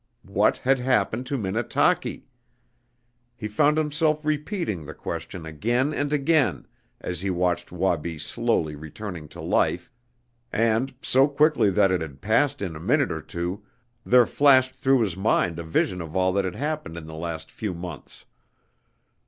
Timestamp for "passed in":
12.19-12.75